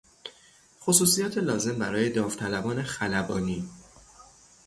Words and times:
خصوصیات 0.81 1.37
لازم 1.37 1.79
برای 1.79 2.09
داوطلبان 2.09 2.83
خلبانی 2.83 3.69